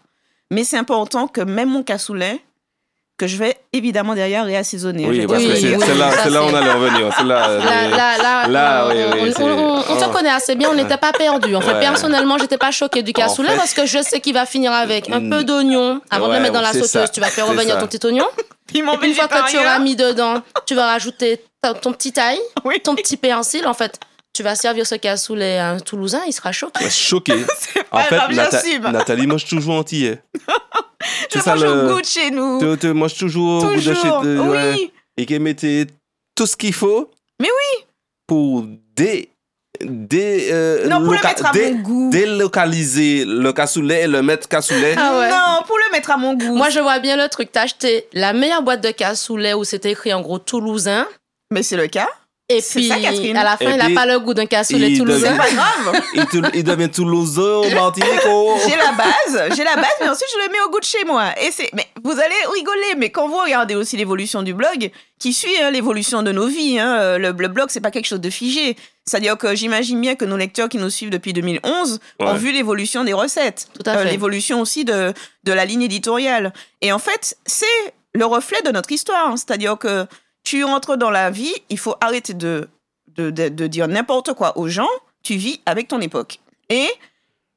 [0.52, 2.40] Mais c'est important que même mon cassoulet,
[3.18, 5.06] que je vais évidemment derrière réassaisonner.
[5.08, 7.12] Oui, parce que oui, c'est oui, c'est là, là on allait revenir.
[7.18, 8.90] C'est là, Là, là, là, on,
[9.28, 11.56] on- c'est- on- on te connaît assez bien, on n'était pas perdu.
[11.56, 11.80] En fait, Ouais.
[11.80, 14.72] personnellement, j'étais pas choquée du cassoulet En fait- parce que je sais qu'il va finir
[14.72, 15.30] avec un Mm.
[15.32, 16.90] peu d'oignon avant de le mettre dans la sauteuse.
[16.92, 17.08] ça.
[17.08, 18.26] Tu vas faire revenir ton petit oignon.
[18.68, 21.42] Piment Et puis une fois que tu auras mis dedans, tu vas rajouter
[21.82, 22.80] ton petit ail, Oui.
[22.84, 23.66] ton petit persil.
[23.66, 24.00] En fait,
[24.38, 26.84] tu vas servir ce cassoulet à un Toulousain, il sera choqué.
[26.84, 27.34] Ouais, choqué.
[27.92, 28.92] En pas fait, Nata-.
[28.92, 30.22] Nathalie mange toujours antillais.
[31.34, 32.60] Je ça, mange le- au goût de chez nous.
[32.60, 34.22] Tu, tu manges toujours goût de chez Toujours.
[34.22, 34.74] de- ouais.
[34.76, 34.92] Oui.
[35.18, 35.88] Et qu'elle mettait
[36.36, 37.10] tout ce qu'il faut.
[37.42, 37.86] Mais oui.
[38.28, 38.64] Pour
[38.96, 39.30] dé,
[39.82, 42.10] dé, euh, Non, pour le mettre à dé- mon goût.
[42.12, 44.96] délocaliser le cassoulet et le mettre cassoulet.
[45.00, 45.30] Ah ouais.
[45.30, 46.56] Non, pour le mettre à mon goût.
[46.56, 47.52] Moi, je vois bien le truc.
[47.52, 51.08] T'as acheté la meilleure boîte de cassoulet où c'était écrit en gros Toulousain.
[51.52, 52.10] Mais c'est le cas.
[52.50, 53.00] Et C'est puis, ça, à
[53.44, 55.32] la fin, Et il n'a pas le goût d'un cassoulet toulousain.
[55.32, 56.02] devient- Pas grave.
[56.34, 58.54] il, il devient toulousain, martinico.
[58.70, 61.04] J'ai la base, j'ai la base, mais ensuite je le mets au goût de chez
[61.04, 61.26] moi.
[61.42, 65.34] Et c'est, mais vous allez rigoler, mais quand vous regardez aussi l'évolution du blog, qui
[65.34, 68.22] suit hein, l'évolution de nos vies, hein, euh, le, le blog c'est pas quelque chose
[68.22, 68.78] de figé.
[69.06, 73.04] C'est-à-dire que j'imagine bien que nos lecteurs qui nous suivent depuis 2011 ont vu l'évolution
[73.04, 74.12] des recettes, Tout à Euh, fait.
[74.12, 76.54] l'évolution aussi de de la ligne éditoriale.
[76.82, 77.66] Et en fait, c'est
[78.14, 79.34] le reflet de notre histoire.
[79.38, 80.06] C'est-à-dire que
[80.48, 82.70] tu entres dans la vie, il faut arrêter de
[83.18, 84.94] de, de, de dire n'importe quoi aux gens.
[85.22, 86.40] Tu vis avec ton époque.
[86.70, 86.88] Et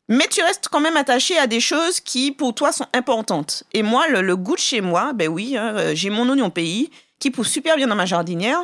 [0.09, 3.63] mais tu restes quand même attaché à des choses qui, pour toi, sont importantes.
[3.73, 6.51] Et moi, le, le goût de chez moi, ben oui, hein, euh, j'ai mon oignon
[6.51, 8.61] pays qui pousse super bien dans ma jardinière.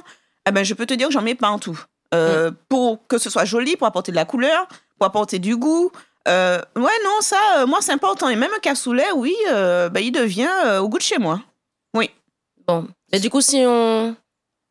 [0.49, 1.79] Eh ben, je peux te dire que j'en mets partout.
[2.13, 4.67] Euh, Pour que ce soit joli, pour apporter de la couleur,
[4.99, 5.93] pour apporter du goût.
[6.27, 8.29] Euh, ouais, non, ça, euh, moi, c'est important.
[8.29, 11.41] Et même un cassoulet, oui, ben, il devient au goût de chez moi.
[12.67, 12.87] Bon.
[13.13, 14.15] Et du coup, si on.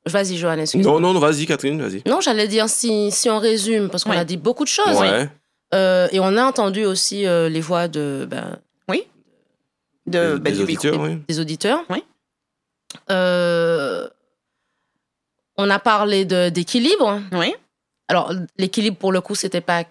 [0.07, 0.93] Vas-y, excuse-moi.
[0.93, 2.03] Non, non, non, vas-y, Catherine, vas-y.
[2.07, 4.99] Non, j'allais dire si, si on résume, parce qu'on a dit beaucoup de choses.
[4.99, 5.27] Ouais.
[5.73, 8.57] Euh, et on a entendu aussi euh, les voix de, ben,
[10.07, 11.17] De, Des- ben, des auditeurs, oui.
[11.27, 11.83] des auditeurs.
[11.89, 12.03] Oui.
[13.09, 14.07] Euh,
[15.57, 17.21] on a parlé de- d'équilibre.
[17.31, 17.55] Oui.
[18.07, 19.83] Alors, l'équilibre, pour le coup, c'était pas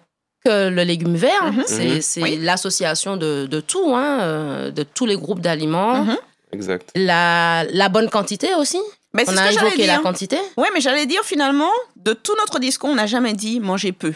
[0.45, 1.51] que le légume vert.
[1.51, 1.63] Mhm.
[1.65, 2.01] C'est Mhm.
[2.01, 2.37] c'est Oui.
[2.37, 6.03] l'association de, de tout, hein, de tous les groupes d'aliments.
[6.05, 6.17] Mhm.
[6.55, 6.89] Exact.
[6.95, 8.79] La, la bonne quantité aussi?
[9.13, 10.01] On ce a évoqué la dire.
[10.01, 10.37] quantité?
[10.57, 14.13] Ouais, mais j'allais dire finalement, de tout notre discours, on n'a jamais dit manger peu.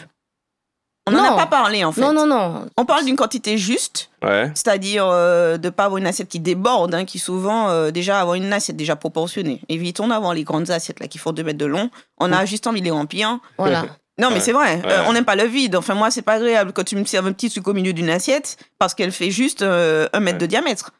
[1.06, 2.00] On n'en a pas parlé en fait.
[2.02, 2.66] Non, non, non.
[2.76, 4.50] On parle d'une quantité juste, Ouais.
[4.54, 8.34] c'est-à-dire euh, de pas avoir une assiette qui déborde, hein, qui souvent euh, déjà avoir
[8.36, 9.60] une assiette déjà proportionnée.
[9.68, 11.90] Évitons d'avoir les grandes assiettes là qui font 2 mètres de long.
[12.18, 13.38] On a juste envie de les remplir.
[13.58, 13.86] Voilà.
[14.18, 14.40] Non, mais Ouais.
[14.42, 14.82] c'est vrai.
[14.84, 15.74] euh, on n'aime pas le vide.
[15.76, 18.10] Enfin moi, c'est pas agréable quand tu me serves un petit truc au milieu d'une
[18.10, 20.40] assiette parce qu'elle fait juste euh, un mètre Ouais.
[20.42, 20.90] de diamètre.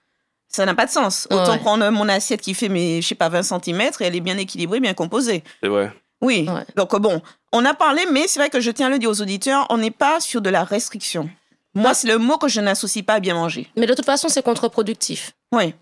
[0.52, 1.28] Ça n'a pas de sens.
[1.30, 1.58] Autant Ouais.
[1.58, 4.36] prendre mon assiette qui fait mes, je sais pas, 20 cm et elle est bien
[4.36, 5.44] équilibrée, bien composée.
[5.62, 5.92] C'est vrai.
[6.20, 6.46] Oui.
[6.48, 6.64] Ouais.
[6.76, 9.22] Donc, bon, on a parlé, mais c'est vrai que je tiens à le dire aux
[9.22, 11.30] auditeurs, on n'est pas sur de la restriction.
[11.74, 13.68] Moi, c'est le mot que je n'associe pas à bien manger.
[13.76, 15.32] Mais de toute façon, c'est contre-productif.
[15.52, 15.72] Oui.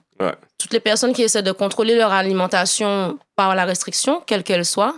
[0.58, 4.94] Toutes les personnes qui essaient de contrôler leur alimentation par la restriction, quelle qu'elle soit,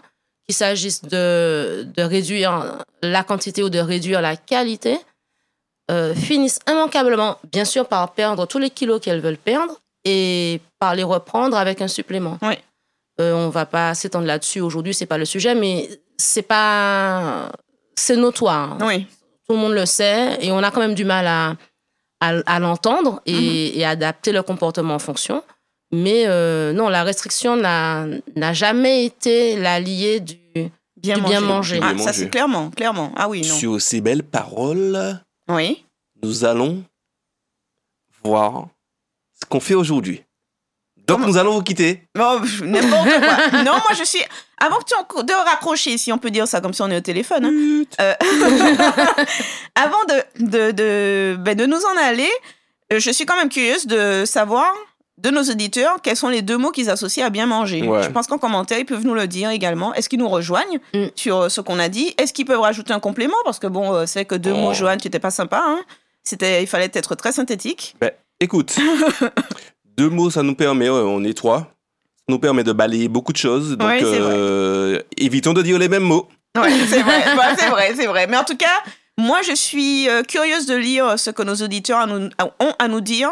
[0.49, 4.99] qu'il s'agisse de, de réduire la quantité ou de réduire la qualité,
[5.91, 9.75] euh, finissent immanquablement, bien sûr, par perdre tous les kilos qu'elles veulent perdre
[10.05, 12.39] et par les reprendre avec un supplément.
[12.43, 12.55] Oui.
[13.21, 17.51] Euh, on va pas s'étendre là-dessus aujourd'hui, c'est pas le sujet, mais c'est pas,
[17.95, 18.79] c'est notoire.
[18.81, 19.07] Oui.
[19.47, 21.57] Tout le monde le sait et on a quand même du mal à,
[22.21, 25.43] à, à l'entendre et, et adapter le comportement en fonction.
[25.93, 30.39] Mais euh, non, la restriction n'a n'a jamais été l'allié du.
[30.97, 31.31] Bien Du manger.
[31.31, 31.81] bien manger.
[31.83, 33.11] Ah, Bien ça, c'est clairement, clairement.
[33.17, 33.55] Ah oui, non.
[33.55, 35.19] Sur ces belles paroles,
[35.55, 35.85] Oui.
[36.23, 36.85] nous allons
[38.23, 38.69] voir
[39.41, 40.23] ce qu'on fait aujourd'hui.
[41.07, 42.03] Donc, nous allons vous quitter.
[42.63, 43.63] N'importe quoi.
[43.65, 44.23] non, moi, je suis.
[44.59, 45.23] Avant que tu en...
[45.25, 47.47] de raccrocher, si on peut dire ça comme si on est au téléphone.
[47.47, 47.85] hein.
[48.01, 48.15] Euh,
[49.75, 52.31] Avant de, de, de, ben, de nous en aller,
[52.93, 54.73] euh, je suis quand même curieuse de savoir
[55.23, 57.83] de nos auditeurs quels sont les deux mots qu'ils associent à bien manger.
[57.87, 58.03] Ouais.
[58.03, 59.93] Je pense qu'en commentaire, ils peuvent nous le dire également.
[59.95, 61.07] Est-ce qu'ils nous rejoignent Mm.
[61.15, 62.15] sur euh, ce qu'on a dit?
[62.19, 63.37] Est-ce qu'ils peuvent rajouter un complément?
[63.45, 64.57] Parce que bon, euh, c'est vrai que deux Oh.
[64.57, 65.63] mots, Joanne, tu n'étais pas sympa.
[65.67, 65.81] Hein
[66.25, 67.97] C'était, il fallait être très synthétique.
[68.01, 68.77] Ben, écoute,
[69.97, 73.39] deux mots, ça nous permet, on est trois, ça nous permet de balayer beaucoup de
[73.39, 73.77] choses.
[73.77, 76.29] Donc, Ouais, euh, évitons de dire les mêmes mots.
[76.57, 77.23] Ouais, c'est vrai,
[77.59, 78.27] c'est vrai, c'est vrai.
[78.27, 78.67] Mais en tout cas,
[79.19, 83.31] moi, je suis curieuse de lire ce que nos auditeurs ont à nous dire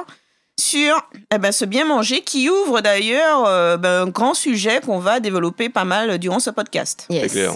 [0.59, 4.99] sur eh ben, ce bien manger qui ouvre d'ailleurs euh, ben, un grand sujet qu'on
[4.99, 7.07] va développer pas mal durant ce podcast.
[7.11, 7.33] C'est Yes.
[7.33, 7.53] clair.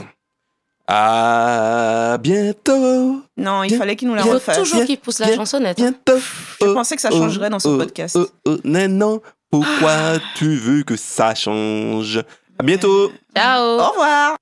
[0.88, 3.21] À bientôt.
[3.37, 4.59] Non, il Bien, fallait qu'il nous la Il faut refasse.
[4.59, 5.77] toujours Bien, qu'il pousse la bien, chansonnette.
[5.77, 6.19] Bientôt.
[6.61, 8.17] Je pensais que ça changerait dans ce podcast.
[8.19, 9.21] Oh, oh, non, non.
[9.51, 12.23] Pourquoi tu veux que ça change?
[12.59, 13.12] À bientôt.
[13.35, 13.79] Ciao.
[13.81, 14.37] Au revoir